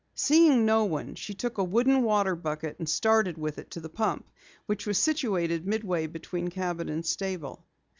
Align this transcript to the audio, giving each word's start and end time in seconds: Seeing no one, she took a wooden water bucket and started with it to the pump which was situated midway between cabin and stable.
Seeing 0.15 0.65
no 0.65 0.83
one, 0.85 1.13
she 1.13 1.35
took 1.35 1.59
a 1.59 1.63
wooden 1.63 2.01
water 2.01 2.35
bucket 2.35 2.77
and 2.79 2.89
started 2.89 3.37
with 3.37 3.59
it 3.59 3.69
to 3.69 3.79
the 3.79 3.87
pump 3.89 4.27
which 4.65 4.87
was 4.87 4.97
situated 4.97 5.67
midway 5.67 6.07
between 6.07 6.47
cabin 6.47 6.89
and 6.89 7.05
stable. 7.05 7.63